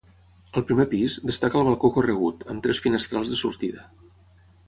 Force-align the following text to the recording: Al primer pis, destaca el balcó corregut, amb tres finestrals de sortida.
Al 0.59 0.63
primer 0.69 0.85
pis, 0.93 1.17
destaca 1.31 1.59
el 1.59 1.67
balcó 1.67 1.91
corregut, 1.99 2.47
amb 2.53 2.65
tres 2.67 2.81
finestrals 2.87 3.35
de 3.35 3.41
sortida. 3.43 3.85